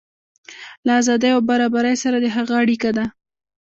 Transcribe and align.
له 0.85 0.91
ازادۍ 1.01 1.29
او 1.35 1.39
برابرۍ 1.49 1.95
سره 2.03 2.17
د 2.19 2.25
هغه 2.35 2.53
اړیکه 2.63 2.89
ده. 2.97 3.05